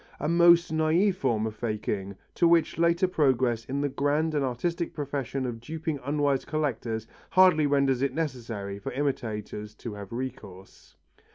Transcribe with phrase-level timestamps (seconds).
[0.19, 4.95] A most naïve form of faking to which later progress in the grand and artistic
[4.95, 10.95] profession of duping unwise collectors hardly renders it necessary for imitators to have recourse.